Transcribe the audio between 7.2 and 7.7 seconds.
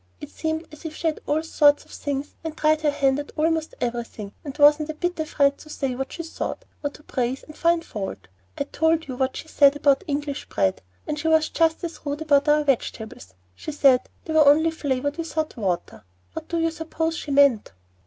and